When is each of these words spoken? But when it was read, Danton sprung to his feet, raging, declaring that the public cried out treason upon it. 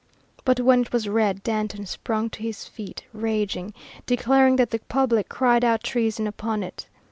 But 0.45 0.59
when 0.59 0.81
it 0.81 0.91
was 0.91 1.07
read, 1.07 1.43
Danton 1.43 1.85
sprung 1.85 2.31
to 2.31 2.41
his 2.41 2.65
feet, 2.65 3.03
raging, 3.13 3.71
declaring 4.07 4.55
that 4.55 4.71
the 4.71 4.79
public 4.79 5.29
cried 5.29 5.63
out 5.63 5.83
treason 5.83 6.25
upon 6.25 6.63
it. 6.63 6.87